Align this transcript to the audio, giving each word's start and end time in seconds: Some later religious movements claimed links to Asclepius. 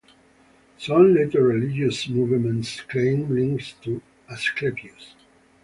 Some 0.79 1.13
later 1.13 1.43
religious 1.43 2.09
movements 2.09 2.81
claimed 2.89 3.29
links 3.29 3.73
to 3.83 4.01
Asclepius. 4.31 5.13